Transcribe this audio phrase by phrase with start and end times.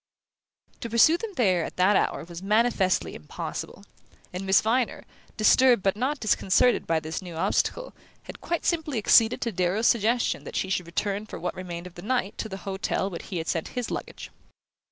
[0.79, 3.83] To pursue them there at that hour was manifestly impossible,
[4.33, 5.05] and Miss Viner,
[5.37, 7.93] disturbed but not disconcerted by this new obstacle,
[8.23, 11.93] had quite simply acceded to Darrow's suggestion that she should return for what remained of
[11.93, 14.31] the night to the hotel where he had sent his luggage.